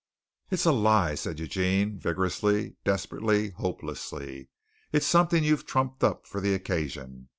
[0.49, 4.49] "It's a lie!" said Eugene vigorously, desperately, hopelessly.
[4.91, 7.29] "It's something you've trumped up for the occasion.